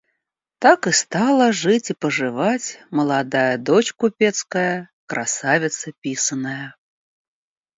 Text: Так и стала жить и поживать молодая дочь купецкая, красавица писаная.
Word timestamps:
Так 0.57 0.87
и 0.87 0.91
стала 0.91 1.51
жить 1.51 1.91
и 1.91 1.93
поживать 1.93 2.79
молодая 2.89 3.59
дочь 3.59 3.93
купецкая, 3.93 4.89
красавица 5.05 5.91
писаная. 6.01 6.75